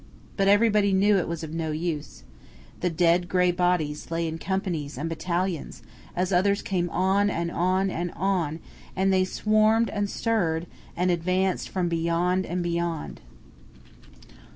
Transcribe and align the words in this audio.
But 0.35 0.47
everybody 0.47 0.93
knew 0.93 1.17
it 1.17 1.27
was 1.27 1.43
of 1.43 1.53
no 1.53 1.69
use. 1.69 2.23
The 2.79 2.89
dead 2.89 3.29
gray 3.29 3.51
bodies 3.51 4.09
lay 4.09 4.27
in 4.27 4.39
companies 4.39 4.97
and 4.97 5.07
battalions, 5.07 5.83
as 6.15 6.33
others 6.33 6.63
came 6.63 6.89
on 6.89 7.29
and 7.29 7.51
on 7.51 7.91
and 7.91 8.09
on, 8.15 8.59
and 8.95 9.13
they 9.13 9.23
swarmed 9.25 9.91
and 9.91 10.09
stirred, 10.09 10.65
and 10.97 11.11
advanced 11.11 11.69
from 11.69 11.87
beyond 11.87 12.47
and 12.47 12.63
beyond. 12.63 13.21